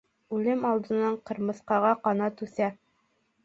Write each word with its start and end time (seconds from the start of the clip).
Үлем 0.37 0.63
алдынан 0.69 1.19
ҡырмыҫҡаға 1.31 1.95
ҡанат 2.09 2.45
үҫә. 2.51 2.75